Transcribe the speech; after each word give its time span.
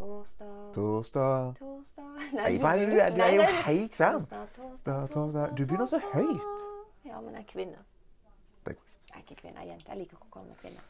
Torsdag, 0.00 0.72
Torsdag 0.74 1.54
torsdag 1.58 2.32
Nei, 2.32 2.54
hva 2.62 2.70
er 2.72 2.78
det 2.80 2.92
du 2.94 3.00
er? 3.04 3.10
Du 3.12 3.20
er 3.20 3.34
jo 3.36 3.42
helt. 3.66 3.92
Torsdag, 3.96 4.46
torsdag, 4.56 4.84
Da- 4.86 5.00
torsdag. 5.00 5.14
torsdag, 5.14 5.56
Du 5.58 5.64
begynner 5.66 5.86
så 5.86 5.98
høyt. 6.12 6.62
Ja, 7.04 7.20
men 7.20 7.34
jeg 7.34 7.40
er 7.42 7.48
kvinne. 7.52 7.76
Det 7.76 8.30
er 8.30 8.64
korrekt. 8.64 8.80
Jeg 9.10 9.16
er 9.16 9.22
ikke 9.26 9.36
kvinne, 9.42 9.58
jeg 9.60 9.68
er 9.68 9.72
jente. 9.74 9.88
Jeg 9.90 9.98
liker 9.98 10.16
ikke 10.16 10.26
å 10.30 10.32
kalle 10.32 10.48
meg 10.48 10.56
kvinne. 10.56 10.80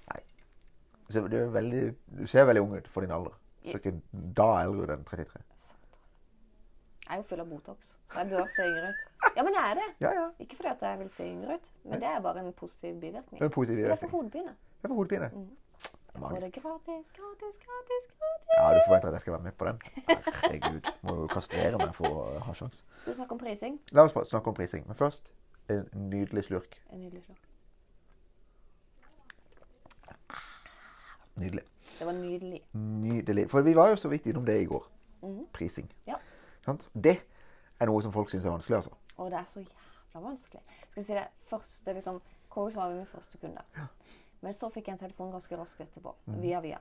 Så 1.11 1.25
du, 1.29 1.37
veldig, 1.51 1.83
du 2.21 2.27
ser 2.27 2.45
veldig 2.47 2.63
ung 2.63 2.77
ut 2.77 2.89
for 2.89 3.01
din 3.01 3.11
alder. 3.11 3.35
Så 3.65 3.81
ikke 3.81 3.95
da 4.39 4.49
eldre 4.63 4.95
enn 4.95 5.05
33. 5.05 5.43
Satan. 5.57 5.81
Jeg 7.09 7.13
er 7.13 7.17
jo 7.17 7.23
full 7.23 7.41
av 7.41 7.49
Botox, 7.51 7.97
så 8.11 8.19
jeg 8.23 8.31
bør 8.31 8.47
se 8.55 8.63
yngre 8.63 8.89
ut. 8.93 9.33
Ja, 9.37 9.43
men 9.43 9.55
jeg 9.55 9.71
er 9.71 9.75
det. 9.75 9.89
Ja, 10.07 10.13
ja. 10.21 10.29
Ikke 10.39 10.57
fordi 10.57 10.87
jeg 10.87 10.99
vil 10.99 11.11
se 11.11 11.25
yngre 11.27 11.55
ut, 11.59 11.71
men 11.85 12.01
det 12.01 12.09
er 12.09 12.21
bare 12.21 12.39
en 12.47 12.53
positiv 12.53 12.95
bivirkning. 13.01 13.41
Det 13.41 13.43
er 13.43 13.51
en 13.51 13.51
positiv 13.59 13.75
Men 13.77 13.85
det 13.85 13.91
er 13.91 13.97
for 13.97 14.07
bivirkning. 14.07 14.23
hodepine. 14.23 14.55
Det 14.55 14.85
er 14.85 14.89
for 14.89 14.95
hodepine. 14.95 15.31
Jeg 16.15 16.21
får 16.23 16.41
det 16.43 16.53
gratis, 16.53 17.13
gratis, 17.17 17.59
gratis, 17.65 18.07
gratis. 18.13 18.57
Ja, 18.59 18.71
du 18.75 18.81
forventer 18.87 19.09
at 19.09 19.15
jeg 19.15 19.21
skal 19.21 19.33
være 19.33 19.43
med 19.43 19.53
på 19.53 19.65
den? 19.65 19.79
Herregud. 20.43 20.89
Må 21.03 21.15
jo 21.21 21.27
kastrere 21.31 21.79
meg 21.79 21.95
for 21.95 22.07
å 22.09 22.25
ha 22.47 22.55
sjans. 22.55 22.83
Skal 23.03 23.13
vi 23.13 23.17
snakke 23.21 23.37
om 23.37 23.39
prising? 23.39 23.77
La 23.95 24.05
oss 24.09 24.17
snakke 24.29 24.51
om 24.51 24.57
prising. 24.59 24.87
Men 24.89 24.99
først 24.99 25.31
en 25.71 25.87
nydelig 26.11 26.45
slurk. 26.49 26.81
En 26.91 27.01
nydelig 27.05 27.23
slurk. 27.29 27.47
Nydelig. 31.41 31.63
Det 31.99 32.07
var 32.07 32.13
nydelig. 32.13 32.63
Nydelig. 32.73 33.47
For 33.51 33.63
vi 33.63 33.77
var 33.77 33.89
jo 33.95 33.97
så 33.97 34.09
vidt 34.09 34.27
innom 34.27 34.45
det 34.47 34.59
i 34.63 34.65
går. 34.69 34.87
Prising. 35.53 35.87
Mhm. 35.87 36.07
Ja. 36.07 36.19
Sant? 36.65 36.91
Det 37.05 37.17
er 37.81 37.87
noe 37.87 38.03
som 38.03 38.13
folk 38.13 38.31
syns 38.31 38.45
er 38.45 38.51
vanskelig, 38.53 38.77
altså. 38.83 38.93
Å, 39.17 39.29
det 39.31 39.39
er 39.39 39.47
så 39.49 39.63
jævla 39.63 40.27
vanskelig. 40.27 40.63
Skal 40.89 41.01
jeg 41.01 41.07
si 41.07 41.15
det 41.17 41.27
første 41.49 41.93
liksom, 41.97 42.21
Hvor 42.51 42.71
var 42.75 42.89
vi 42.91 42.97
med 42.99 43.07
første 43.07 43.39
kunde. 43.39 43.63
Men 44.41 44.57
så 44.57 44.71
fikk 44.73 44.89
jeg 44.89 44.97
en 44.97 45.05
telefon 45.05 45.33
ganske 45.35 45.57
raskt 45.59 45.81
etterpå. 45.85 46.15
Mhm. 46.27 46.41
Via 46.43 46.61
via. 46.65 46.81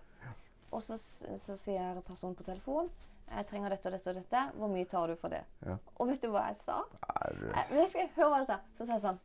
Og 0.71 0.83
så, 0.85 0.97
så 0.99 1.55
sier 1.57 1.97
personen 2.05 2.35
på 2.37 2.45
telefon 2.45 2.89
jeg 3.29 3.45
trenger 3.45 3.73
dette 3.73 3.89
og 3.89 3.93
dette 3.93 4.09
og 4.09 4.15
dette. 4.17 4.43
Hvor 4.57 4.71
mye 4.71 4.85
tar 4.89 5.11
du 5.11 5.15
for 5.19 5.33
det? 5.33 5.43
Ja. 5.65 5.75
Og 6.01 6.09
vet 6.09 6.23
du 6.23 6.31
hva 6.33 6.47
jeg 6.47 6.57
sa? 6.63 6.79
Jeg, 7.27 7.65
jeg 7.77 7.89
skal 7.91 8.07
høre 8.15 8.29
hva 8.31 8.39
du 8.41 8.47
sa. 8.47 8.57
Så 8.77 8.87
sa 8.87 8.95
jeg 8.95 9.03
sånn. 9.03 9.19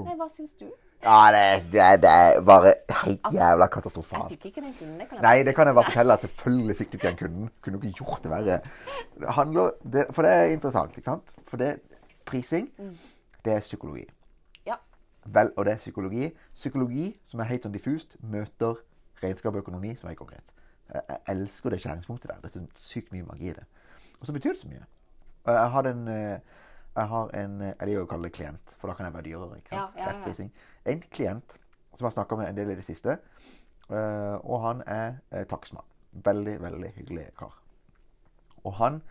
Nei, 0.00 0.14
hva 0.16 0.28
syns 0.32 0.54
du? 0.56 0.70
ja, 1.02 1.16
det, 1.34 1.40
det, 1.72 1.86
det 2.00 2.10
er 2.10 2.38
bare 2.46 2.70
helt 3.02 3.26
Altså, 3.26 3.34
jævla 3.36 3.66
Jeg 3.68 4.28
fikk 4.30 4.46
ikke 4.46 4.62
den 4.62 4.74
kunden. 4.78 4.94
Det 5.00 5.08
kan 5.08 5.18
jeg 5.18 5.22
Nei, 5.26 5.42
det 5.44 5.54
kan 5.56 5.68
jeg 5.68 5.74
bare 5.76 5.90
fortelle 5.90 6.16
at 6.16 6.24
selvfølgelig 6.24 6.76
fikk 6.78 6.92
du 6.92 6.96
ikke 6.96 7.08
den 7.08 7.18
kunden. 7.20 7.50
Kunne 7.60 7.80
du 7.80 7.86
ikke 7.86 8.04
gjort 8.04 8.22
det 8.24 8.30
verre. 8.32 8.58
Det 9.18 9.34
handler, 9.36 9.70
det, 9.92 10.06
for 10.16 10.22
det 10.22 10.32
er 10.32 10.54
interessant, 10.54 10.96
ikke 10.96 11.10
sant? 11.10 11.34
For 11.50 11.60
det, 11.60 11.72
prising, 12.24 12.70
det 13.44 13.58
er 13.58 13.60
psykologi. 13.66 14.06
Vel, 15.24 15.52
og 15.56 15.64
det 15.64 15.72
er 15.72 15.76
psykologi. 15.76 16.30
Psykologi 16.54 17.12
som 17.24 17.40
er 17.40 17.50
helt 17.52 17.66
sånn 17.66 17.74
diffust, 17.74 18.16
møter 18.20 18.80
regnskap 19.22 19.54
og 19.54 19.62
økonomi 19.62 19.94
som 19.98 20.10
er 20.10 20.18
konkret. 20.18 20.54
Jeg, 20.92 21.18
elsker 21.30 21.72
det 21.72 21.80
skjæringspunktet 21.80 22.30
der. 22.30 22.40
Det 22.42 22.50
er 22.50 22.54
så 22.56 22.88
sykt 22.90 23.12
mye 23.14 23.26
magi 23.28 23.52
i 23.52 23.54
det. 23.56 23.64
Og 24.20 24.26
så 24.26 24.34
betyr 24.34 24.56
det 24.56 24.60
så 24.60 24.68
mye. 24.68 24.84
Jeg 25.46 25.70
har 25.74 25.88
en 25.90 26.08
eh, 26.08 26.58
jeg 26.96 27.08
har 27.08 27.30
en 27.38 27.60
eh, 27.60 27.74
Jeg 27.78 27.88
liker 27.88 28.04
å 28.04 28.10
kalle 28.10 28.28
det 28.28 28.36
klient, 28.36 28.74
for 28.78 28.90
da 28.90 28.96
kan 28.98 29.08
jeg 29.08 29.14
være 29.14 29.28
dyrere. 29.28 29.58
ikke 29.58 29.72
sant? 29.72 29.96
Ja, 29.96 30.10
ja, 30.10 30.34
ja. 30.34 30.48
En 30.92 31.02
klient 31.10 31.56
som 31.94 32.04
jeg 32.04 32.10
har 32.10 32.16
snakka 32.18 32.36
med 32.36 32.48
en 32.50 32.56
del 32.56 32.72
i 32.72 32.76
det 32.76 32.84
siste, 32.84 33.18
eh, 33.88 34.36
og 34.42 34.62
han 34.66 34.82
er 34.86 35.46
takstmann. 35.48 35.86
Veldig, 36.12 36.58
veldig 36.62 36.92
hyggelig 36.98 37.26
kar. 37.38 37.56
Og 38.64 38.74
han 38.78 39.02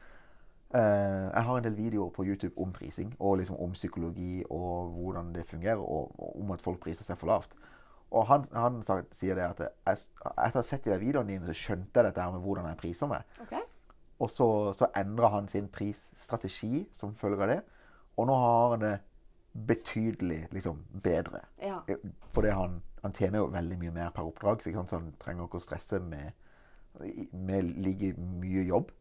Jeg 0.73 1.43
har 1.47 1.57
en 1.57 1.65
del 1.65 1.75
videoer 1.75 2.13
på 2.15 2.23
YouTube 2.23 2.53
om 2.61 2.71
prising, 2.73 3.11
og 3.19 3.37
liksom 3.41 3.57
om 3.59 3.73
psykologi 3.75 4.43
og 4.49 4.93
hvordan 4.95 5.33
det 5.35 5.45
fungerer, 5.49 5.81
og, 5.81 6.15
om 6.39 6.51
at 6.55 6.63
folk 6.63 6.79
priser 6.79 7.03
seg 7.07 7.19
for 7.19 7.27
lavt. 7.31 7.55
Og 8.11 8.25
han, 8.27 8.45
han 8.51 8.81
sier 9.15 9.35
det 9.39 9.45
at 9.47 9.61
jeg, 9.63 9.99
etter 10.27 10.57
å 10.57 10.61
ha 10.61 10.65
sett 10.67 10.83
de 10.83 10.91
der 10.91 10.99
videoene 10.99 11.31
dine, 11.31 11.47
så 11.47 11.55
skjønte 11.55 11.99
jeg 11.99 12.09
dette 12.09 12.23
her 12.23 12.33
med 12.33 12.43
hvordan 12.43 12.67
jeg 12.67 12.79
priser 12.81 13.11
meg. 13.11 13.37
Okay. 13.45 13.63
Og 14.21 14.29
så, 14.29 14.47
så 14.77 14.89
endra 14.99 15.31
han 15.33 15.47
sin 15.49 15.69
prisstrategi 15.71 16.85
som 16.95 17.15
følge 17.17 17.41
av 17.41 17.53
det. 17.53 17.61
Og 18.19 18.27
nå 18.27 18.35
har 18.37 18.75
han 18.75 18.83
det 18.83 18.95
betydelig 19.67 20.45
liksom, 20.51 20.83
bedre. 21.03 21.45
Ja. 21.63 21.79
Fordi 22.35 22.51
han, 22.55 22.81
han 23.01 23.15
tjener 23.15 23.41
jo 23.41 23.51
veldig 23.51 23.79
mye 23.81 23.95
mer 23.95 24.11
per 24.15 24.27
oppdrag, 24.27 24.63
så, 24.63 24.73
han 24.75 25.13
trenger 25.19 25.47
ikke 25.47 25.61
å 25.61 25.65
stresse 25.65 25.99
med, 26.03 26.35
med 27.31 27.71
like 27.81 28.13
mye 28.19 28.67
jobb. 28.67 28.91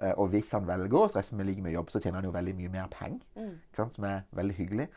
Eh, 0.00 0.12
Og 0.16 0.28
hvis 0.28 0.52
han 0.52 0.66
velger 0.68 0.98
å 0.98 1.08
stresse 1.08 1.36
med 1.36 1.46
like 1.46 1.62
mye 1.62 1.72
jobb, 1.72 1.90
så 1.90 2.00
tjener 2.00 2.20
han 2.20 2.28
jo 2.28 2.34
veldig 2.34 2.54
mye 2.56 2.72
mer 2.72 2.88
penger. 2.92 3.20
Mm. 3.36 3.54
Som 3.90 4.04
er 4.04 4.26
veldig 4.36 4.56
hyggelig. 4.56 4.88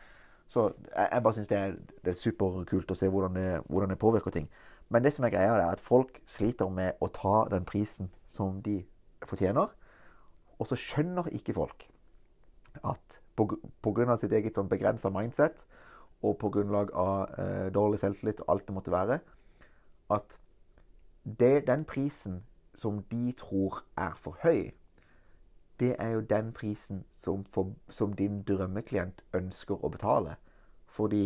Så 0.48 0.72
jeg, 0.96 1.08
jeg 1.12 1.22
bare 1.22 1.34
syns 1.34 1.48
det, 1.48 1.60
det 2.04 2.12
er 2.12 2.18
superkult 2.18 2.90
å 2.90 2.98
se 2.98 3.08
hvordan 3.08 3.34
det, 3.38 3.48
hvordan 3.68 3.92
det 3.92 3.98
påvirker 3.98 4.34
ting. 4.34 4.48
Men 4.90 5.04
det 5.04 5.12
som 5.14 5.24
er 5.24 5.30
greia, 5.30 5.54
er 5.54 5.70
at 5.70 5.80
folk 5.80 6.18
sliter 6.26 6.68
med 6.68 6.98
å 7.00 7.08
ta 7.14 7.44
den 7.50 7.64
prisen 7.64 8.10
som 8.26 8.58
de 8.62 8.80
fortjener. 9.22 9.70
Og 10.58 10.66
så 10.66 10.76
skjønner 10.76 11.30
ikke 11.32 11.54
folk 11.54 11.86
at 12.86 13.20
på, 13.36 13.46
på 13.82 13.92
grunn 13.94 14.10
av 14.12 14.20
sitt 14.20 14.32
eget 14.36 14.58
sånn 14.58 14.68
begrensa 14.70 15.10
mindset 15.10 15.64
og 16.22 16.36
på 16.38 16.50
grunnlag 16.52 16.92
av 16.98 17.32
eh, 17.40 17.68
dårlig 17.72 18.00
selvtillit 18.02 18.42
og 18.44 18.52
alt 18.52 18.66
det 18.68 18.74
måtte 18.76 18.92
være, 18.92 19.18
at 20.12 20.36
det, 21.24 21.66
den 21.66 21.86
prisen 21.88 22.42
som 22.76 23.00
de 23.10 23.32
tror 23.38 23.80
er 23.96 24.12
for 24.20 24.36
høy, 24.42 24.70
det 25.80 25.94
er 25.98 26.14
jo 26.14 26.20
den 26.20 26.52
prisen 26.52 27.04
som, 27.10 27.44
for, 27.44 27.72
som 27.88 28.12
din 28.16 28.42
drømmeklient 28.48 29.22
ønsker 29.34 29.80
å 29.84 29.88
betale. 29.92 30.36
Fordi 30.86 31.24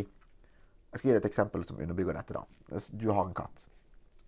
Jeg 0.95 1.01
skal 1.01 1.09
gi 1.09 1.15
deg 1.17 1.25
et 1.25 1.31
eksempel 1.33 1.65
som 1.67 1.79
underbygger 1.83 2.15
dette. 2.15 2.35
da. 2.37 2.45
Du 2.95 3.09
har 3.11 3.25
en 3.27 3.35
katt. 3.35 3.65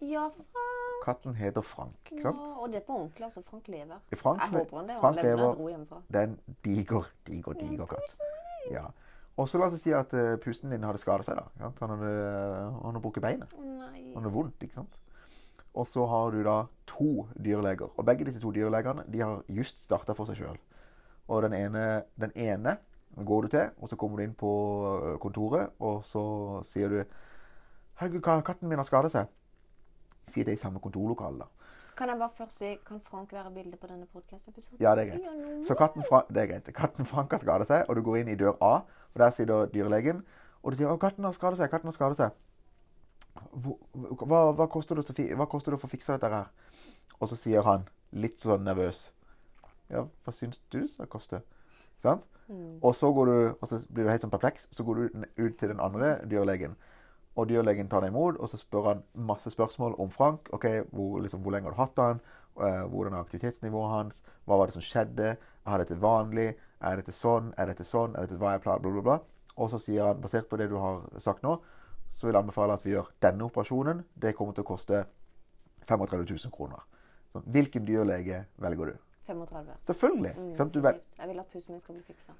Ja, 0.03 0.25
Frank. 0.35 1.05
Katten 1.05 1.37
heter 1.39 1.63
Frank. 1.63 1.95
ikke 2.11 2.23
sant? 2.25 2.41
Ja, 2.43 2.55
og 2.59 2.73
det 2.73 2.81
er 2.81 2.87
på 2.89 2.97
ordentlig. 2.97 3.25
altså. 3.25 3.43
Frank 3.47 3.69
lever. 3.69 4.01
Frank, 4.17 4.41
Jeg 4.43 4.49
håper 4.51 4.77
han 4.81 4.89
det. 4.89 4.97
Frank 5.01 5.17
Han 5.21 5.25
lever 5.25 5.55
dro 5.55 5.69
hjemmefra. 5.69 6.01
Det 6.11 6.21
er 6.21 6.27
en 6.27 6.39
diger, 6.65 7.07
diger, 7.27 7.53
diger 7.61 7.87
katt. 7.87 8.17
Ja. 8.71 8.83
Og 9.37 9.49
så 9.49 9.59
la 9.61 9.69
oss 9.71 9.81
si 9.85 9.93
at 9.95 10.13
uh, 10.17 10.37
pusten 10.43 10.73
din 10.75 10.83
hadde 10.83 10.99
skada 10.99 11.23
seg. 11.23 11.39
da. 11.39 11.71
Han 11.81 11.91
hadde, 11.95 12.11
han 12.73 12.89
hadde 12.91 13.03
brukket 13.05 13.23
beinet. 13.23 13.55
Nei. 13.63 14.13
Han 14.15 14.25
hadde 14.25 14.35
vondt, 14.35 14.63
ikke 14.67 14.81
sant? 14.81 14.99
Og 15.77 15.87
så 15.87 16.07
har 16.11 16.31
du 16.35 16.43
da 16.43 16.65
to 16.99 17.27
dyrleger. 17.45 17.91
Og 17.97 18.05
begge 18.07 18.25
disse 18.25 18.41
to 18.41 18.51
dyrlegene 18.53 19.05
de 19.13 19.21
har 19.21 19.43
just 19.49 19.85
starta 19.85 20.13
for 20.15 20.27
seg 20.27 20.37
sjøl. 20.37 20.59
Og 21.29 21.43
den 21.43 21.53
ene, 21.53 22.03
den 22.21 22.33
ene 22.37 22.77
går 23.25 23.43
du 23.43 23.49
til, 23.49 23.71
og 23.81 23.89
så 23.89 23.97
kommer 23.97 24.17
du 24.19 24.23
inn 24.23 24.35
på 24.35 24.51
kontoret, 25.21 25.71
og 25.81 26.05
så 26.05 26.63
sier 26.65 26.89
du 26.89 27.05
'Herregud, 27.97 28.21
ka- 28.21 28.41
katten 28.41 28.69
min 28.69 28.79
har 28.79 28.85
skada 28.85 29.09
seg.' 29.09 29.27
Sier 30.29 30.45
det 30.45 30.53
i 30.53 30.57
samme 30.57 30.81
kontorlokale, 30.81 31.39
da. 31.39 31.45
Kan 31.97 32.09
jeg 32.09 32.19
bare 32.19 32.31
først 32.35 32.59
si, 32.59 32.77
kan 32.87 33.01
Frank 33.01 33.33
være 33.33 33.51
bilde 33.55 33.77
på 33.77 33.87
denne 33.87 34.07
podcast-episoden? 34.07 34.81
Ja, 34.81 34.95
det 34.95 35.07
er 35.07 35.11
greit. 35.11 35.67
Så 35.67 35.75
katten, 35.75 36.03
Fra 36.09 36.25
det 36.29 36.37
er 36.37 36.47
greit. 36.47 36.75
katten 36.75 37.05
Frank 37.07 37.31
har 37.31 37.39
skada 37.39 37.65
seg, 37.65 37.85
og 37.89 37.97
du 37.97 38.03
går 38.03 38.17
inn 38.17 38.29
i 38.29 38.35
dør 38.35 38.53
A, 38.61 38.75
og 39.15 39.17
der 39.17 39.31
sitter 39.31 39.67
dyrlegen, 39.67 40.23
og 40.63 40.73
du 40.73 40.77
sier 40.77 40.89
'Å, 40.89 40.99
katten 40.99 41.25
har 41.25 41.33
skada 41.33 41.57
seg. 41.57 41.71
Katten 41.71 41.87
har 41.87 41.93
skada 41.93 42.15
seg'. 42.15 42.31
Hva, 43.53 43.75
Hva, 44.27 44.53
hva, 44.53 44.67
koster 44.69 44.95
det 44.95 45.75
å 45.75 45.81
få 45.81 45.89
fikse 45.89 46.13
dette 46.13 46.29
her? 46.29 46.45
Og 47.21 47.31
så 47.31 47.39
sier 47.39 47.67
han, 47.67 47.87
litt 48.13 48.41
sånn 48.45 48.65
nervøs 48.65 49.11
Ja, 49.91 50.07
hva 50.25 50.33
syns 50.35 50.61
du 50.71 50.81
det 50.81 50.91
skal 50.91 51.11
koste? 51.11 51.43
Mm. 52.49 52.79
Og 52.83 52.95
så 52.95 53.13
går 53.13 53.27
du, 53.27 53.55
og 53.61 53.69
så 53.69 53.81
blir 53.91 54.07
du 54.07 54.11
helt 54.11 54.23
sånn 54.23 54.31
perpleks, 54.31 54.69
så 54.71 54.85
går 54.87 54.99
du 54.99 55.25
ut 55.37 55.57
til 55.59 55.73
den 55.73 55.83
andre 55.83 56.17
dyrlegen. 56.31 56.77
Og 57.37 57.49
dyrlegen 57.51 57.89
tar 57.91 58.05
deg 58.05 58.15
imot, 58.15 58.39
og 58.41 58.49
så 58.49 58.59
spør 58.61 58.91
han 58.93 59.03
masse 59.29 59.51
spørsmål 59.51 59.97
om 60.01 60.11
Frank. 60.11 60.49
ok, 60.53 60.67
Hvor, 60.93 61.21
liksom, 61.21 61.43
hvor 61.43 61.53
lenge 61.53 61.69
har 61.69 61.75
du 61.75 61.81
hatt 61.81 61.99
han? 61.99 62.21
Eh, 62.57 62.85
hvordan 62.89 63.13
er 63.13 63.19
aktivitetsnivået 63.19 63.91
hans? 63.91 64.23
Hva 64.45 64.57
var 64.57 64.67
det 64.67 64.75
som 64.75 64.83
skjedde? 64.83 65.37
Er 65.67 65.79
dette 65.79 66.01
vanlig? 66.01 66.55
Er 66.81 66.97
dette 66.97 67.13
sånn? 67.13 67.53
Er 67.59 67.67
dette 67.67 67.85
sånn? 67.85 68.15
Er 68.17 68.27
dette 68.27 68.39
hva 68.41 68.55
jeg 68.55 68.63
pleier? 68.65 68.81
Bla, 68.81 68.93
bla, 68.93 69.03
bla. 69.03 69.19
Og 69.57 69.71
så 69.71 69.81
sier 69.83 70.07
han, 70.07 70.21
basert 70.21 70.49
på 70.49 70.57
det 70.57 70.71
du 70.71 70.77
har 70.81 71.03
sagt 71.21 71.43
nå, 71.43 71.59
så 72.15 72.27
vil 72.27 72.35
jeg 72.35 72.43
anbefale 72.43 72.73
at 72.73 72.85
vi 72.85 72.95
gjør 72.95 73.11
denne 73.21 73.45
operasjonen. 73.45 74.05
Det 74.15 74.35
kommer 74.37 74.57
til 74.57 74.65
å 74.65 74.71
koste 74.71 75.05
35 75.89 76.25
000 76.31 76.53
kroner. 76.55 76.81
Så, 77.33 77.43
hvilken 77.47 77.87
dyrlege 77.87 78.45
velger 78.57 78.93
du? 78.93 78.93
35. 79.27 79.73
Selvfølgelig. 79.87 80.35
Mm? 80.39 80.71
Du, 80.71 80.81
vel. 80.81 81.01
Jeg 81.19 81.29
vil 81.29 81.39
at 81.39 81.47
pusen 81.53 81.73
min 81.73 81.81
skal 81.81 81.95
bli 81.95 82.03
fiksa. 82.07 82.33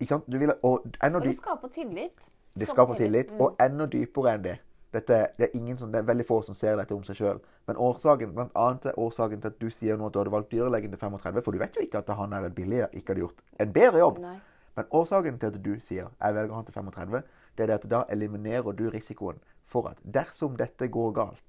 ikke 0.00 0.08
sant? 0.08 0.32
Du 0.32 0.38
vil, 0.38 0.52
og 0.62 0.86
Og 1.02 1.22
det 1.22 1.36
skaper 1.36 1.68
tillit. 1.68 2.30
det 2.54 2.68
skaper 2.68 2.94
tillit. 2.94 3.32
Mm. 3.32 3.40
Og 3.40 3.56
enda 3.60 3.86
dypere 3.86 4.34
enn 4.34 4.44
det. 4.44 4.58
Dette, 4.92 5.26
det, 5.38 5.44
er 5.44 5.56
ingen 5.56 5.78
som, 5.78 5.92
det 5.92 5.98
er 5.98 6.02
veldig 6.08 6.24
få 6.26 6.42
som 6.42 6.54
ser 6.54 6.76
dette 6.76 6.94
om 6.94 7.02
seg 7.04 7.16
sjøl. 7.16 7.40
Men 7.68 7.76
årsaken, 7.76 8.30
blant 8.34 8.54
annet 8.56 8.86
er 8.88 8.98
årsaken 8.98 9.40
til 9.40 9.50
at 9.50 9.58
du 9.60 9.68
sier 9.70 9.98
nå 10.00 10.06
at 10.06 10.14
du 10.14 10.18
hadde 10.22 10.32
valgt 10.32 10.52
dyrlegen 10.52 10.90
til 10.90 10.98
35, 10.98 11.42
for 11.44 11.52
du 11.52 11.58
vet 11.60 11.76
jo 11.76 11.84
ikke 11.84 11.98
at 11.98 12.08
han 12.08 12.32
er 12.32 12.48
billigere 12.48 12.54
billig 12.54 13.00
ikke 13.00 13.12
hadde 13.12 13.20
gjort 13.20 13.42
en 13.60 13.72
bedre 13.72 13.98
jobb. 13.98 14.22
Nei. 14.24 14.38
Men 14.78 14.88
årsaken 14.90 15.38
til 15.38 15.46
at 15.46 15.60
du 15.64 15.74
sier 15.84 16.08
jeg 16.08 16.34
velger 16.34 16.54
han 16.54 16.64
til 16.64 16.74
35, 16.74 17.22
det 17.58 17.62
er 17.62 17.66
det 17.66 17.74
at 17.74 17.86
da 17.90 18.02
eliminerer 18.08 18.72
du 18.72 18.88
risikoen 18.90 19.40
for 19.66 19.90
at 19.90 20.00
dersom 20.14 20.56
dette 20.56 20.88
går 20.88 21.12
galt, 21.12 21.47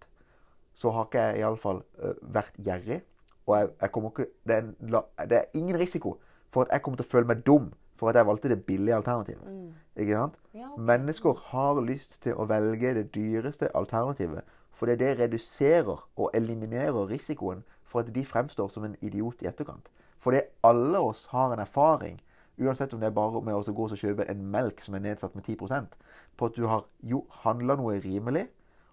så 0.79 0.93
har 0.95 1.07
ikke 1.07 1.25
jeg 1.27 1.43
iallfall 1.43 1.83
uh, 1.99 2.15
vært 2.21 2.55
gjerrig. 2.63 3.01
Og 3.49 3.57
jeg, 3.57 3.69
jeg 3.81 3.91
kommer 3.91 4.13
ikke, 4.13 4.29
det 4.47 4.55
er, 4.55 4.65
en, 4.65 4.97
det 5.29 5.37
er 5.37 5.57
ingen 5.57 5.79
risiko 5.79 6.15
for 6.53 6.65
at 6.65 6.73
jeg 6.73 6.85
kommer 6.85 7.01
til 7.01 7.07
å 7.07 7.11
føle 7.11 7.29
meg 7.29 7.41
dum 7.45 7.71
for 7.99 8.09
at 8.09 8.15
jeg 8.15 8.27
valgte 8.29 8.49
det 8.49 8.61
billige 8.65 8.95
alternativet. 8.95 9.43
Ikke 9.99 10.15
sant? 10.15 10.37
Ja. 10.55 10.69
Mennesker 10.77 11.41
har 11.49 11.81
lyst 11.83 12.15
til 12.23 12.37
å 12.39 12.47
velge 12.47 12.93
det 12.95 13.09
dyreste 13.15 13.67
alternativet. 13.75 14.47
Fordi 14.79 14.95
det 14.95 15.17
reduserer 15.19 16.05
og 16.15 16.31
eliminerer 16.33 17.09
risikoen 17.09 17.65
for 17.83 18.05
at 18.05 18.13
de 18.15 18.23
fremstår 18.25 18.69
som 18.71 18.85
en 18.87 18.95
idiot 19.01 19.41
i 19.43 19.49
etterkant. 19.51 19.89
Fordi 20.19 20.45
alle 20.63 20.99
oss 20.99 21.25
har 21.33 21.53
en 21.53 21.59
erfaring, 21.59 22.21
uansett 22.59 22.93
om 22.93 22.99
det 22.99 23.09
er 23.09 23.15
bare 23.15 23.41
med 23.41 23.55
å 23.55 23.75
gå 23.75 23.89
og 23.89 23.99
kjøpe 23.99 24.27
en 24.31 24.45
melk 24.51 24.81
som 24.83 24.95
er 24.95 25.03
nedsatt 25.03 25.35
med 25.35 25.43
10% 25.43 25.95
på 26.37 26.47
at 26.47 26.55
du 26.55 26.67
har 26.67 26.85
jo 27.03 27.25
handla 27.43 27.75
noe 27.79 27.99
rimelig, 28.03 28.47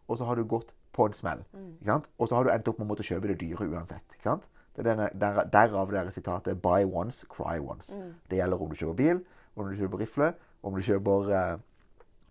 og 0.09 0.19
så 0.19 0.27
har 0.27 0.39
du 0.39 0.47
gått 0.47 0.73
på 0.97 1.07
en 1.07 1.17
smell. 1.17 1.45
Mm. 1.53 2.03
Og 2.19 2.29
så 2.29 2.37
har 2.37 2.45
du 2.45 2.53
endt 2.53 2.69
opp 2.69 2.79
med 2.81 2.87
å 2.89 2.91
måtte 2.95 3.07
kjøpe 3.07 3.29
det 3.31 3.41
dyre 3.41 3.69
uansett. 3.69 4.05
ikke 4.17 4.31
sant? 4.31 4.49
Det 4.77 4.85
er 4.85 4.91
denne, 4.91 5.09
der, 5.17 5.45
derav 5.53 5.93
det 5.93 6.13
sitatet 6.13 6.63
'buy 6.63 6.85
once, 6.85 7.27
cry 7.29 7.59
once'. 7.61 7.95
Mm. 7.97 8.15
Det 8.31 8.39
gjelder 8.39 8.63
om 8.63 8.71
du 8.71 8.77
kjøper 8.77 8.95
bil, 8.95 9.21
om 9.57 9.69
du 9.69 9.77
kjøper 9.77 9.99
rifle, 9.99 10.33
om 10.63 10.75
du 10.75 10.83
kjøper 10.83 11.31
eh, 11.33 11.59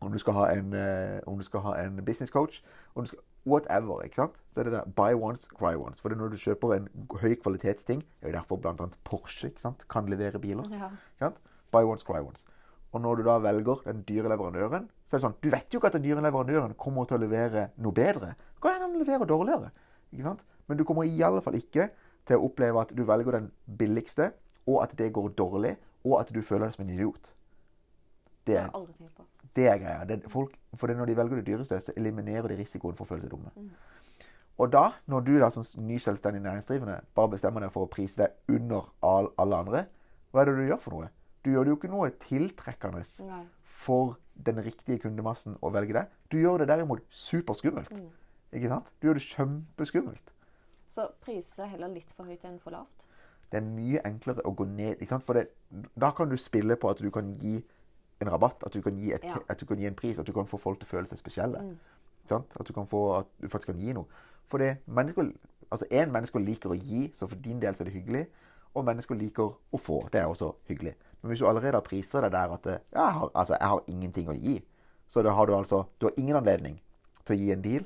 om 0.02 0.12
du 0.12 0.18
skal 0.18 0.34
ha 0.34 0.50
en, 0.52 0.74
eh, 0.74 1.20
om 1.28 1.38
du 1.38 1.44
skal 1.44 1.60
ha 1.60 1.76
en 1.86 2.06
business 2.06 2.30
coach 2.30 2.62
om 2.96 3.04
du 3.04 3.08
skal, 3.08 3.20
Whatever. 3.46 4.02
ikke 4.02 4.16
sant? 4.16 4.32
Det 4.56 4.60
er 4.60 4.64
det 4.64 4.74
der 4.74 4.86
buy 4.96 5.14
once, 5.14 5.48
cry 5.60 5.76
once. 5.76 6.02
For 6.02 6.10
det 6.10 6.16
er 6.16 6.22
når 6.22 6.30
du 6.34 6.38
kjøper 6.38 6.74
en 6.74 6.88
høy 7.22 7.36
kvalitetsting 7.36 8.02
Det 8.02 8.26
er 8.26 8.32
jo 8.32 8.38
derfor 8.38 8.56
bl.a. 8.56 8.88
Porsche 9.04 9.48
ikke 9.48 9.62
sant? 9.62 9.88
kan 9.90 10.10
levere 10.10 10.40
biler. 10.40 10.64
Ja. 10.72 10.90
Ikke 10.90 11.20
sant? 11.20 11.38
Buy 11.72 11.84
once, 11.86 12.06
cry 12.06 12.24
once. 12.26 12.46
Og 12.92 13.02
når 13.02 13.16
du 13.16 13.24
da 13.24 13.38
velger 13.38 13.84
den 13.86 14.02
dyre 14.08 14.30
leverandøren, 14.30 14.90
så 15.10 15.16
er 15.16 15.20
det 15.20 15.22
sånn 15.28 15.38
Du 15.44 15.50
vet 15.50 15.74
jo 15.74 15.80
ikke 15.80 15.92
at 15.92 15.94
den 15.94 16.08
dyre 16.08 16.24
leverandøren 16.26 16.74
kommer 16.74 17.06
til 17.06 17.20
å 17.20 17.22
levere 17.22 17.68
noe 17.78 17.94
bedre. 17.94 18.34
Han 18.86 18.98
leverer 19.02 19.26
dårligere. 19.26 19.72
ikke 20.14 20.24
sant? 20.24 20.44
Men 20.68 20.78
du 20.78 20.84
kommer 20.86 21.04
i 21.10 21.22
alle 21.26 21.42
fall 21.42 21.58
ikke 21.58 21.90
til 22.26 22.38
å 22.38 22.46
oppleve 22.48 22.82
at 22.82 22.94
du 22.98 23.04
velger 23.06 23.40
den 23.40 23.50
billigste, 23.80 24.32
og 24.66 24.84
at 24.84 24.94
det 24.98 25.12
går 25.14 25.34
dårlig, 25.38 25.76
og 26.06 26.20
at 26.20 26.32
du 26.34 26.42
føler 26.42 26.68
deg 26.68 26.78
som 26.78 26.86
en 26.86 26.94
idiot. 26.94 27.34
Det 28.46 28.58
Det 29.56 29.66
er, 29.66 29.74
er 29.74 29.82
greia. 29.82 30.06
Det, 30.06 30.20
folk, 30.30 30.54
for 30.78 30.88
det 30.88 30.98
når 30.98 31.10
de 31.10 31.18
velger 31.18 31.42
det 31.42 31.46
dyreste, 31.48 31.82
så 31.82 31.94
eliminerer 31.98 32.48
de 32.52 32.58
risikoen 32.60 32.98
for 32.98 33.06
å 33.06 33.14
føle 33.14 33.26
seg 33.26 33.32
dumme. 33.34 33.70
Og 34.58 34.72
da, 34.72 34.84
når 35.12 35.26
du 35.26 35.34
da 35.40 35.50
som 35.52 35.66
ny 35.84 35.98
selvstendig 36.00 36.42
næringsdrivende 36.44 37.00
bare 37.16 37.34
bestemmer 37.34 37.66
deg 37.66 37.74
for 37.74 37.88
å 37.88 37.92
prise 37.92 38.22
deg 38.22 38.56
under 38.56 38.90
all, 39.04 39.32
alle 39.42 39.62
andre, 39.66 39.86
hva 40.32 40.44
er 40.44 40.52
det 40.52 40.58
du 40.60 40.68
gjør 40.70 40.82
for 40.84 40.98
noe? 40.98 41.10
Du 41.46 41.52
gjør 41.52 41.66
det 41.66 41.74
jo 41.74 41.80
ikke 41.80 41.92
noe 41.92 42.12
tiltrekkende 42.24 43.02
Nei. 43.28 43.42
for 43.64 44.16
den 44.48 44.62
riktige 44.66 45.02
kundemassen 45.04 45.58
å 45.62 45.72
velge 45.76 45.98
det. 45.98 46.06
Du 46.32 46.38
gjør 46.40 46.64
det 46.64 46.70
derimot 46.72 47.04
superskummelt. 47.10 47.92
Ikke 48.54 48.70
sant? 48.72 48.92
Du 49.02 49.08
gjør 49.08 49.18
det 49.20 49.26
kjempeskummelt. 49.26 50.32
Så 50.88 51.08
priser 51.22 51.66
heller 51.72 51.88
litt 51.92 52.12
for 52.16 52.26
høyt 52.30 52.46
enn 52.46 52.60
for 52.62 52.72
lavt? 52.76 53.08
Det 53.52 53.60
er 53.60 53.66
mye 53.66 54.02
enklere 54.06 54.44
å 54.46 54.54
gå 54.56 54.66
ned. 54.68 55.00
Ikke 55.00 55.16
sant? 55.16 55.26
For 55.26 55.34
det, 55.34 55.48
da 55.98 56.12
kan 56.12 56.30
du 56.30 56.38
spille 56.38 56.76
på 56.80 56.90
at 56.90 57.02
du 57.04 57.10
kan 57.12 57.34
gi 57.42 57.58
en 58.22 58.32
rabatt, 58.32 58.64
at 58.66 58.74
du 58.74 58.82
kan 58.82 58.96
gi, 58.98 59.12
et, 59.14 59.24
Ja. 59.24 59.38
at 59.50 59.60
du 59.60 59.66
kan 59.66 59.78
gi 59.78 59.88
en 59.88 59.96
pris, 59.96 60.20
at 60.20 60.26
du 60.26 60.32
kan 60.34 60.48
få 60.48 60.58
folk 60.58 60.80
til 60.80 60.88
å 60.88 60.94
føle 60.94 61.08
seg 61.08 61.20
spesielle. 61.20 61.60
Mm. 61.62 61.78
Ikke 62.24 62.30
sant? 62.30 62.56
At 62.60 62.68
du, 62.68 62.74
kan 62.74 62.88
få, 62.88 63.20
at 63.20 63.26
du 63.42 63.48
faktisk 63.48 63.74
kan 63.74 63.82
gi 63.82 63.94
noe. 63.94 64.06
For 64.48 64.58
det, 64.58 64.78
mennesker, 64.88 65.34
altså 65.72 65.86
en 65.92 66.12
menneske 66.12 66.40
liker 66.40 66.70
å 66.70 66.80
gi, 66.80 67.12
så 67.14 67.28
for 67.28 67.36
din 67.36 67.60
del 67.60 67.76
så 67.76 67.84
er 67.84 67.90
det 67.90 67.94
hyggelig. 67.98 68.28
Og 68.76 68.86
mennesker 68.86 69.16
liker 69.16 69.54
å 69.74 69.80
få. 69.80 70.02
Det 70.12 70.22
er 70.22 70.28
også 70.28 70.54
hyggelig. 70.68 70.96
Men 71.22 71.30
hvis 71.32 71.40
du 71.40 71.48
allerede 71.48 71.78
har 71.80 71.82
priser 71.82 72.22
deg 72.22 72.32
der 72.32 72.52
at 72.54 72.66
jeg 72.66 72.82
har, 72.94 73.30
altså, 73.34 73.56
jeg 73.60 73.68
har 73.68 73.84
ingenting 73.88 74.28
å 74.30 74.36
gi, 74.36 74.64
så 75.10 75.24
da 75.24 75.32
har 75.34 75.46
du 75.46 75.54
altså 75.56 75.86
du 76.00 76.08
har 76.08 76.14
ingen 76.18 76.36
anledning 76.36 76.82
til 77.26 77.36
å 77.36 77.40
gi 77.40 77.52
en 77.52 77.62
deal. 77.62 77.86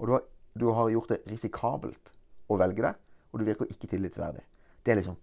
Og 0.00 0.08
du 0.08 0.12
har, 0.16 0.22
du 0.58 0.66
har 0.74 0.90
gjort 0.90 1.12
det 1.12 1.20
risikabelt 1.30 2.12
å 2.50 2.58
velge 2.58 2.84
det, 2.86 2.94
og 3.30 3.40
du 3.40 3.46
virker 3.46 3.70
ikke 3.70 3.90
tillitsverdig. 3.90 4.42
Det 4.84 4.94
er 4.94 5.02
liksom 5.02 5.18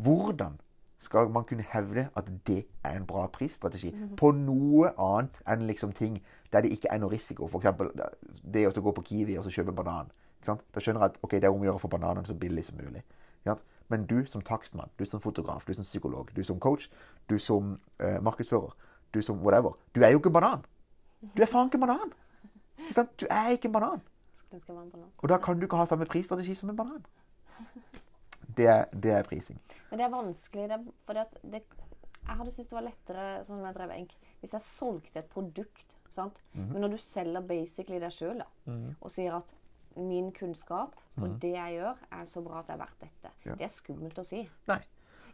Hvordan 0.00 0.54
skal 1.00 1.28
man 1.28 1.44
kunne 1.44 1.64
hevde 1.68 2.06
at 2.16 2.28
det 2.46 2.62
er 2.84 2.94
en 2.96 3.06
bra 3.08 3.26
prisstrategi 3.32 3.90
på 4.16 4.30
noe 4.36 4.92
annet 4.96 5.40
enn 5.48 5.66
liksom 5.68 5.92
ting 5.96 6.16
der 6.52 6.64
det 6.64 6.72
ikke 6.72 6.88
er 6.92 7.02
noe 7.02 7.12
risiko? 7.12 7.48
F.eks. 7.48 7.68
det 8.44 8.64
å 8.68 8.84
gå 8.84 8.94
på 8.96 9.04
Kiwi 9.10 9.36
og 9.36 9.44
så 9.44 9.52
kjøpe 9.52 9.76
banan. 9.76 10.08
Da 10.46 10.80
skjønner 10.80 11.04
jeg 11.04 11.12
at 11.12 11.18
okay, 11.20 11.40
det 11.40 11.50
er 11.50 11.52
om 11.52 11.60
å 11.60 11.68
gjøre 11.68 11.80
å 11.80 11.82
få 11.82 11.92
bananen 11.92 12.24
så 12.24 12.36
billig 12.36 12.64
som 12.68 12.80
mulig. 12.80 13.04
Men 13.90 14.06
du 14.06 14.24
som 14.26 14.42
takstmann, 14.42 14.88
du 14.98 15.04
som 15.04 15.20
fotograf, 15.20 15.64
du 15.66 15.74
som 15.74 15.84
psykolog, 15.84 16.28
du 16.36 16.44
som 16.44 16.60
coach, 16.60 16.86
du 17.30 17.38
som 17.38 17.80
uh, 18.02 18.22
markedsfører, 18.22 18.70
du 19.14 19.22
som 19.22 19.40
whatever 19.42 19.72
Du 19.94 20.04
er 20.04 20.08
jo 20.14 20.18
ikke 20.18 20.30
banan. 20.30 20.62
Du 21.36 21.42
er 21.42 21.46
faen 21.50 21.66
ikke 21.66 21.80
banan. 21.82 22.12
Ikke 22.80 22.94
sant? 22.94 23.12
Du 23.20 23.26
er 23.30 23.54
ikke 23.54 23.70
en 23.70 23.76
banan. 23.76 24.02
Og 25.22 25.28
da 25.28 25.38
kan 25.42 25.58
du 25.58 25.66
ikke 25.66 25.76
ha 25.76 25.86
samme 25.86 26.08
prisstrategi 26.08 26.54
som 26.58 26.72
en 26.72 26.76
banan. 26.76 27.04
Det 28.56 28.66
er, 28.66 28.84
det 28.92 29.12
er 29.14 29.22
prising. 29.28 29.60
Men 29.90 30.00
det 30.00 30.06
er 30.06 30.12
vanskelig. 30.12 30.68
Det 30.68 30.76
er, 30.78 30.84
fordi 31.06 31.22
at 31.22 31.38
det, 31.42 31.62
jeg 32.26 32.36
hadde 32.36 32.52
syntes 32.54 32.68
det 32.70 32.76
var 32.78 32.86
lettere 32.86 33.26
sånn 33.46 33.58
som 33.58 33.66
jeg 33.68 33.76
drev 33.78 33.94
enk, 33.94 34.14
hvis 34.40 34.54
jeg 34.56 34.66
solgte 34.66 35.22
et 35.22 35.30
produkt. 35.30 35.96
sant? 36.10 36.40
-hmm. 36.52 36.72
Men 36.72 36.80
når 36.80 36.88
du 36.88 36.96
selger 36.96 37.40
basically 37.40 38.00
deg 38.00 38.12
sjøl 38.12 38.42
og 39.00 39.10
sier 39.10 39.36
at 39.36 39.54
min 39.96 40.32
kunnskap 40.32 40.96
og 41.16 41.42
det 41.42 41.52
jeg 41.52 41.72
gjør, 41.72 41.94
er 42.12 42.24
så 42.24 42.40
bra 42.40 42.58
at 42.58 42.66
det 42.66 42.72
er 42.74 42.78
verdt 42.78 43.00
dette. 43.00 43.30
Ja. 43.44 43.54
Det 43.54 43.66
er 43.66 43.68
skummelt 43.68 44.18
å 44.18 44.24
si. 44.24 44.48
Nei. 44.68 44.80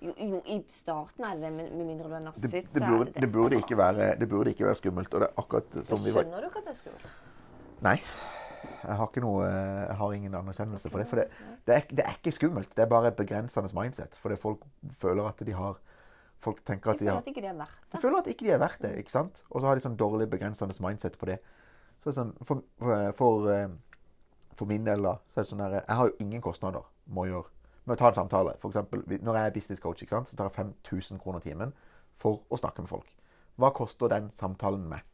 Jo, 0.03 0.13
jo 0.19 0.43
i 0.45 0.59
starten 0.69 1.25
er 1.25 1.35
det 1.35 1.43
det, 1.43 1.53
men 1.53 1.79
med 1.79 1.87
mindre 1.87 2.09
du 2.09 2.15
er 2.15 2.19
Det, 2.19 2.25
narsissist, 2.25 2.75
det, 2.75 2.83
det 2.83 3.07
det. 3.07 3.21
det, 3.23 3.33
burde 3.33 3.57
ikke 3.57 3.77
være, 3.77 4.19
det 4.21 4.29
burde 4.29 4.51
ikke 4.51 4.67
være 4.67 4.75
skummelt. 4.75 5.15
Og 5.15 5.21
det 5.21 5.29
er 5.29 5.41
akkurat 5.41 5.79
som 5.87 6.03
vi 6.05 6.13
var 6.13 6.23
skjønner 6.23 6.41
du 6.41 6.47
ikke 6.47 6.59
at 6.59 6.65
det 6.65 6.75
er 6.75 6.81
skummelt? 6.81 7.07
Nei. 7.85 7.99
Jeg 8.87 8.97
har, 8.99 9.09
ikke 9.09 9.23
noe, 9.23 9.47
jeg 9.47 9.97
har 9.99 10.15
ingen 10.15 10.35
anerkjennelse 10.39 10.91
for 10.91 11.03
det. 11.03 11.09
For 11.11 11.21
det, 11.21 11.27
det, 11.67 11.75
er, 11.75 11.85
det 11.91 12.05
er 12.05 12.17
ikke 12.19 12.33
skummelt. 12.35 12.71
Det 12.77 12.85
er 12.85 12.91
bare 12.91 13.11
et 13.11 13.19
begrensende 13.19 13.71
mindset. 13.75 14.17
Fordi 14.23 14.39
folk 14.41 14.63
føler 15.03 15.29
at 15.29 15.43
de 15.47 15.57
har 15.57 15.79
Folk 16.45 16.59
tenker 16.69 16.93
De 16.93 16.93
at 16.93 17.01
de 17.01 17.07
føler 17.07 17.15
har 17.17 17.23
at 17.23 17.29
ikke 17.31 17.41
det 17.41 17.49
er 17.49 17.55
verdt 17.57 17.93
De 17.93 17.99
føler 17.99 18.19
at 18.19 18.27
ikke 18.29 18.45
de 18.45 18.51
er 18.53 18.59
verdt 18.61 18.83
det. 18.83 18.91
ikke 19.01 19.11
sant? 19.11 19.39
Og 19.51 19.61
så 19.61 19.67
har 19.67 19.79
de 19.79 19.83
sånn 19.87 19.97
dårlig 19.97 20.27
begrensende 20.31 20.77
mindset 20.85 21.17
på 21.19 21.31
det. 21.31 21.39
Så 21.99 22.11
det 22.11 22.13
er 22.13 22.19
sånn, 22.19 22.33
for, 22.45 22.61
for, 22.79 23.17
for, 23.17 23.49
eh, 23.55 24.69
min 24.69 24.85
del, 24.87 25.03
da, 25.03 25.17
så 25.33 25.41
er 25.41 25.47
det 25.47 25.51
sånn 25.51 25.65
her 25.65 25.79
Jeg 25.79 25.97
har 25.97 26.11
jo 26.11 26.27
ingen 26.27 26.45
kostnader 26.45 26.85
med 27.09 27.25
å 27.25 27.27
gjøre 27.31 27.57
med 27.87 27.95
å 27.95 27.99
ta 28.01 28.11
en 28.11 28.19
samtale. 28.19 28.57
For 28.61 28.73
eksempel, 28.73 29.05
når 29.23 29.39
jeg 29.39 29.49
er 29.49 29.55
business 29.55 29.83
coach, 29.83 30.03
så 30.11 30.37
tar 30.37 30.49
jeg 30.49 30.57
5000 30.57 31.21
kroner 31.23 31.43
timen 31.45 31.75
for 32.19 32.43
å 32.51 32.59
snakke 32.59 32.83
med 32.83 32.91
folk. 32.91 33.13
Hva 33.57 33.71
koster 33.75 34.11
den 34.13 34.29
samtalen 34.37 34.89
meg? 34.91 35.07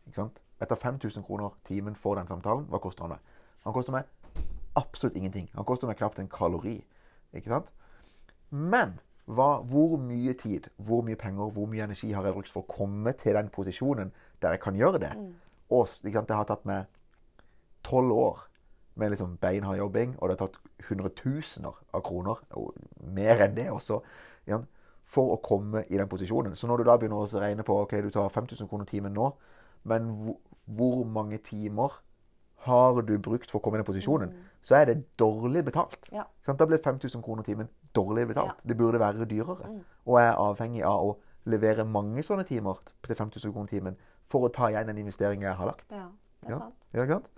Tar 0.68 0.76
5000 0.76 1.24
kroner 1.26 1.54
timen 1.66 1.96
for 1.96 2.14
den 2.14 2.26
samtalen. 2.26 2.66
Hva 2.70 2.78
koster 2.82 3.06
han 3.06 3.16
meg? 3.16 3.38
Han 3.64 3.74
koster 3.74 3.94
meg 3.94 4.04
absolutt 4.78 5.16
ingenting. 5.16 5.48
Han 5.54 5.64
koster 5.64 5.86
meg 5.86 5.96
knapt 5.96 6.18
en 6.18 6.28
kalori. 6.28 6.84
Ikke 7.32 7.50
sant? 7.52 7.70
Men 8.50 8.98
hva, 9.26 9.62
hvor 9.64 9.96
mye 10.02 10.34
tid, 10.38 10.68
hvor 10.76 11.02
mye 11.06 11.16
penger, 11.16 11.52
hvor 11.54 11.66
mye 11.70 11.84
energi 11.84 12.12
har 12.12 12.26
jeg 12.26 12.34
brukt 12.36 12.52
for 12.52 12.64
å 12.64 12.72
komme 12.72 13.12
til 13.18 13.36
den 13.38 13.48
posisjonen 13.54 14.12
der 14.42 14.56
jeg 14.56 14.62
kan 14.64 14.76
gjøre 14.76 14.98
det? 15.02 15.12
Og 15.72 15.86
ikke 15.88 16.18
sant, 16.18 16.28
det 16.28 16.36
har 16.36 16.48
tatt 16.48 16.66
meg 16.68 16.90
tolv 17.86 18.12
år 18.12 18.42
med 19.00 19.14
liksom 19.14 19.38
beinhard 19.40 19.78
jobbing, 19.78 20.16
og 20.18 20.28
det 20.28 20.36
har 20.36 20.48
tatt 20.48 20.88
hundretusener 20.88 21.78
av 21.96 22.02
kroner, 22.04 22.42
og 22.50 22.74
mer 23.14 23.40
enn 23.46 23.54
det 23.56 23.70
også, 23.72 24.02
for 25.12 25.32
å 25.32 25.40
komme 25.44 25.84
i 25.88 25.96
den 25.96 26.08
posisjonen. 26.08 26.56
Så 26.56 26.68
når 26.68 26.82
du 26.82 26.84
da 26.88 26.98
begynner 27.00 27.22
å 27.22 27.40
regne 27.40 27.64
på 27.64 27.78
ok, 27.84 27.94
du 28.04 28.10
tar 28.12 28.28
5000 28.32 28.68
kroner 28.68 28.88
timen 28.88 29.14
nå, 29.16 29.30
men 29.88 30.12
hvor, 30.66 31.04
mange 31.04 31.38
timer 31.38 32.00
har 32.62 33.00
du 33.02 33.18
brukt 33.18 33.50
for 33.50 33.58
å 33.58 33.62
komme 33.64 33.78
i 33.78 33.82
den 33.82 33.88
posisjonen, 33.88 34.32
så 34.62 34.76
er 34.78 34.86
det 34.92 35.02
dårlig 35.18 35.64
betalt. 35.66 35.98
Ja. 36.14 36.24
Da 36.46 36.66
blir 36.66 36.78
5000 36.78 37.22
kroner 37.22 37.42
timen 37.42 37.68
dårlig 37.94 38.28
betalt. 38.30 38.54
Ja. 38.54 38.68
Det 38.68 38.76
burde 38.78 39.00
være 39.02 39.26
dyrere. 39.26 39.72
Og 40.06 40.18
jeg 40.20 40.28
er 40.28 40.38
avhengig 40.38 40.84
av 40.86 41.10
å 41.10 41.16
levere 41.50 41.84
mange 41.84 42.22
sånne 42.22 42.46
timer 42.46 42.78
til 43.02 43.18
5000 43.18 43.52
kroner 43.52 43.70
timen 43.72 43.96
for 44.30 44.46
å 44.46 44.52
ta 44.54 44.70
igjen 44.70 44.86
den 44.86 45.02
investeringen 45.02 45.48
jeg 45.48 45.58
har 45.58 45.72
lagt. 45.72 45.86
Ja, 45.90 46.06
det 46.42 46.54
er 46.54 46.60
sant. 46.60 46.76
Ja, 46.92 47.02
ikke 47.02 47.18
sant? 47.18 47.30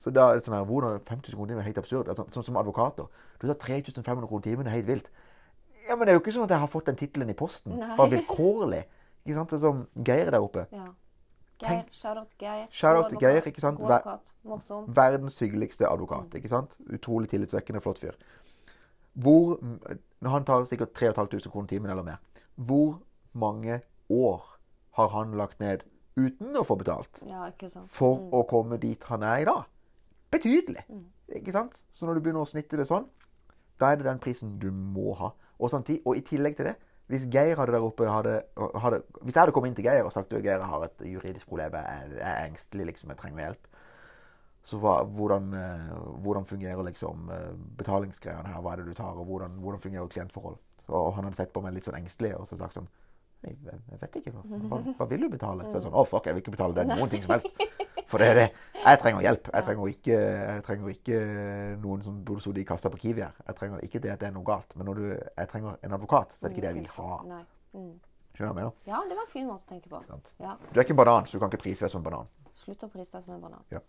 Så 0.00 0.12
da 0.16 0.30
er 0.30 0.38
det 0.38 0.46
sånn 0.46 0.56
her, 0.56 0.64
hvordan 0.64 1.02
5000 1.04 1.36
kroner 1.36 1.52
timen 1.52 1.60
er 1.60 1.68
helt 1.68 1.82
absurd. 1.82 2.08
Altså, 2.08 2.24
sånn 2.32 2.46
som 2.46 2.56
advokater. 2.56 3.10
Du 3.36 3.44
tar 3.44 3.58
3500 3.60 4.30
kroner 4.30 4.46
timen, 4.46 4.70
er 4.70 4.78
helt 4.78 4.88
vilt. 4.88 5.10
Ja, 5.84 5.96
men 5.96 6.06
det 6.06 6.14
er 6.14 6.16
jo 6.16 6.22
ikke 6.22 6.32
sånn 6.32 6.46
at 6.48 6.54
jeg 6.54 6.62
har 6.62 6.72
fått 6.72 6.88
den 6.88 6.96
tittelen 6.96 7.32
i 7.32 7.36
posten. 7.36 7.76
Nei. 7.76 7.92
Bare 7.98 8.14
vilkårlig. 8.14 8.80
Ikke 9.26 9.36
sant? 9.36 9.52
Det 9.52 9.58
er 9.58 9.64
som 9.66 9.84
Geir 10.06 10.32
der 10.32 10.40
oppe. 10.40 10.64
Ja. 10.72 10.88
Geir. 11.60 11.84
Shout-out 11.92 13.10
Geir. 13.12 13.20
Geir, 13.20 13.46
ikke 13.50 13.60
sant? 13.60 13.80
Advokat. 13.80 14.32
Verdens 14.96 15.38
hyggeligste 15.38 15.86
advokat. 15.88 16.34
ikke 16.34 16.48
sant? 16.48 16.76
Utrolig 16.92 17.28
tillitsvekkende, 17.30 17.80
flott 17.84 17.98
fyr. 17.98 18.12
Hvor, 19.20 19.58
Han 20.22 20.44
tar 20.44 20.64
sikkert 20.68 20.92
3500 20.94 21.50
kroner 21.50 21.68
timen 21.68 21.90
eller 21.90 22.02
mer. 22.02 22.16
Hvor 22.56 22.98
mange 23.34 23.80
år 24.10 24.42
har 24.98 25.08
han 25.08 25.32
lagt 25.38 25.60
ned 25.60 25.82
uten 26.16 26.56
å 26.56 26.64
få 26.66 26.76
betalt 26.76 27.20
Ja, 27.26 27.50
for 27.88 28.16
Mm. 28.18 28.30
å 28.32 28.42
komme 28.48 28.78
dit 28.80 29.02
han 29.04 29.22
er 29.22 29.36
i 29.40 29.44
dag? 29.44 29.64
Betydelig. 30.30 30.84
Ikke 31.34 31.52
sant? 31.52 31.82
Så 31.92 32.06
når 32.06 32.14
du 32.14 32.20
begynner 32.20 32.42
å 32.44 32.48
snitte 32.48 32.76
det 32.76 32.86
sånn, 32.86 33.06
da 33.80 33.86
er 33.92 33.96
det 33.96 34.04
den 34.04 34.18
prisen 34.18 34.58
du 34.58 34.70
må 34.70 35.14
ha. 35.16 35.30
Og, 35.58 35.70
samtidig, 35.70 36.02
og 36.06 36.16
i 36.16 36.20
tillegg 36.20 36.56
til 36.56 36.66
det, 36.66 36.76
hvis 37.10 37.26
Geir 37.32 37.58
hadde 37.58 37.74
der 37.74 37.84
oppe 37.84 38.06
hadde, 38.06 38.36
hadde, 38.78 39.02
Hvis 39.20 39.34
jeg 39.34 39.40
hadde 39.40 39.54
kommet 39.56 39.72
inn 39.72 39.76
til 39.78 39.86
Geir 39.88 40.06
og 40.06 40.12
sagt 40.14 40.30
du, 40.30 40.38
Geir, 40.38 40.62
har 40.62 40.86
et 40.86 41.04
juridisk 41.10 41.48
problem, 41.50 41.74
jeg 41.74 41.82
er, 41.82 42.16
er 42.22 42.46
engstelig, 42.46 42.86
liksom, 42.92 43.10
jeg 43.10 43.18
trenger 43.18 43.44
hjelp. 43.44 43.68
Så 44.70 44.78
hva, 44.78 45.00
hvordan, 45.08 45.52
eh, 45.56 45.92
hvordan 46.22 46.46
fungerer 46.46 46.84
liksom 46.86 47.30
eh, 47.34 47.52
betalingsgreiene 47.80 48.52
her? 48.52 48.62
Hva 48.62 48.74
er 48.74 48.82
det 48.82 48.92
du 48.92 48.98
tar? 48.98 49.18
Og 49.18 49.26
hvordan, 49.26 49.56
hvordan 49.64 49.82
fungerer 49.82 50.12
klientforhold? 50.12 50.58
Så, 50.84 50.92
og 50.92 51.14
han 51.16 51.26
hadde 51.26 51.40
sett 51.40 51.54
på 51.54 51.62
meg 51.64 51.74
litt 51.74 51.88
sånn 51.88 51.98
engstelig 51.98 52.34
og 52.38 52.46
så 52.48 52.60
sagt 52.60 52.78
sånn 52.78 52.90
jeg, 53.40 53.56
jeg 53.64 54.00
vet 54.02 54.16
ikke. 54.20 54.34
Hva, 54.36 54.58
hva, 54.68 54.80
hva 54.98 55.06
vil 55.08 55.24
du 55.24 55.30
betale? 55.32 55.64
Så 55.64 55.78
jeg 55.78 55.86
sånn, 55.86 55.96
å 55.96 56.04
fuck, 56.08 56.26
jeg 56.28 56.36
vil 56.36 56.44
ikke 56.44 56.52
betale 56.58 56.76
det 56.76 56.84
noen 56.90 57.08
ting 57.08 57.24
som 57.24 57.32
helst. 57.38 57.48
For 58.10 58.22
det 58.22 58.28
er 58.32 58.38
det. 58.40 58.46
Jeg 58.80 58.98
trenger 59.02 59.22
hjelp. 59.22 59.48
Jeg 59.52 59.66
trenger 59.66 59.90
ikke, 59.92 60.18
jeg 60.18 60.62
trenger 60.66 60.92
ikke 60.94 61.18
noen 61.82 62.04
som 62.04 62.20
burde 62.26 62.42
sittet 62.42 62.62
i 62.64 62.68
kassa 62.68 62.90
på 62.90 62.98
Kiwi 63.00 63.22
her. 63.22 63.34
Jeg 63.46 63.58
trenger 63.58 63.84
ikke 63.86 64.00
det 64.02 64.14
at 64.14 64.22
det 64.22 64.30
er 64.30 64.34
noe 64.34 64.46
galt. 64.46 64.74
Men 64.76 64.88
når 64.90 65.00
du, 65.00 65.04
jeg 65.12 65.50
trenger 65.52 65.76
en 65.84 65.96
advokat, 65.98 66.34
så 66.34 66.46
er 66.46 66.48
det 66.48 66.56
ikke 66.56 66.64
det 66.66 66.72
jeg 66.72 66.78
vil 66.80 66.94
ha. 66.96 67.42
Mm. 67.76 67.92
Skjønner 68.34 68.40
du 68.40 68.40
hva 68.40 68.48
jeg 68.48 68.58
mener? 68.58 68.74
Ja, 68.88 69.02
det 69.06 69.18
var 69.18 69.26
en 69.26 69.32
fin 69.32 69.46
måte 69.46 69.66
å 69.66 69.70
tenke 69.70 69.92
på. 69.92 70.00
Ja. 70.40 70.56
Du 70.70 70.80
er 70.80 70.86
ikke 70.86 70.96
en 70.96 71.02
banan, 71.02 71.28
så 71.28 71.36
du 71.36 71.42
kan 71.42 71.52
ikke 71.52 71.64
prise 71.68 71.86
deg 71.86 71.92
som 71.92 72.02
en 72.02 72.08
banan. 72.08 72.30
Slutt 72.60 72.86
å 72.86 72.90
prise 72.92 73.12
deg 73.14 73.26
som 73.26 73.36
en 73.36 73.44
banan. 73.44 73.62
Ja. 73.72 73.84